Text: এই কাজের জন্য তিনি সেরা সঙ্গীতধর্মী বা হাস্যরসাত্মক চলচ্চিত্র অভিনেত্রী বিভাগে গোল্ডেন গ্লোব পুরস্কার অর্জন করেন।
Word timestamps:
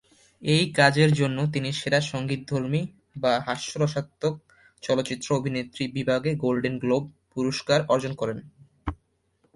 এই 0.41 0.63
কাজের 0.73 1.09
জন্য 1.13 1.37
তিনি 1.53 1.69
সেরা 1.73 1.99
সঙ্গীতধর্মী 2.11 2.81
বা 3.15 3.33
হাস্যরসাত্মক 3.39 4.33
চলচ্চিত্র 4.83 5.27
অভিনেত্রী 5.35 5.83
বিভাগে 5.97 6.31
গোল্ডেন 6.35 6.75
গ্লোব 6.79 7.03
পুরস্কার 7.33 7.79
অর্জন 7.87 8.13
করেন। 8.15 8.37